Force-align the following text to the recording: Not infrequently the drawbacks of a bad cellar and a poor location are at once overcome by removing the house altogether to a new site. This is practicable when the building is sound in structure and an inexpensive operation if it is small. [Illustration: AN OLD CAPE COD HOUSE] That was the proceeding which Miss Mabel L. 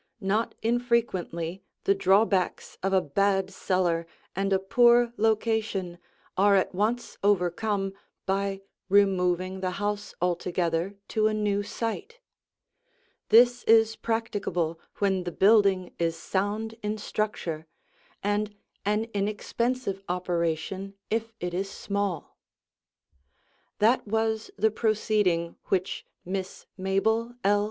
Not 0.19 0.55
infrequently 0.63 1.61
the 1.83 1.93
drawbacks 1.93 2.75
of 2.81 2.91
a 2.91 3.01
bad 3.03 3.51
cellar 3.51 4.07
and 4.35 4.51
a 4.51 4.57
poor 4.57 5.13
location 5.15 5.99
are 6.35 6.55
at 6.55 6.73
once 6.73 7.19
overcome 7.23 7.93
by 8.25 8.61
removing 8.89 9.59
the 9.59 9.69
house 9.77 10.15
altogether 10.19 10.95
to 11.09 11.27
a 11.27 11.35
new 11.35 11.61
site. 11.61 12.19
This 13.29 13.63
is 13.65 13.95
practicable 13.95 14.79
when 14.97 15.23
the 15.23 15.31
building 15.31 15.93
is 15.99 16.17
sound 16.17 16.73
in 16.81 16.97
structure 16.97 17.67
and 18.23 18.55
an 18.83 19.03
inexpensive 19.13 20.01
operation 20.09 20.95
if 21.11 21.31
it 21.39 21.53
is 21.53 21.69
small. 21.69 22.39
[Illustration: 23.79 23.83
AN 23.87 23.87
OLD 23.87 23.99
CAPE 23.99 24.05
COD 24.11 24.11
HOUSE] 24.11 24.11
That 24.11 24.11
was 24.11 24.51
the 24.57 24.71
proceeding 24.71 25.57
which 25.65 26.07
Miss 26.25 26.65
Mabel 26.75 27.35
L. 27.43 27.59